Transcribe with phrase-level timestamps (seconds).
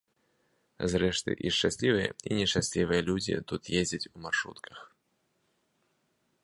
[0.93, 4.79] Зрэшты, і шчаслівыя, і нешчаслівыя людзі тут ездзяць у маршрутках.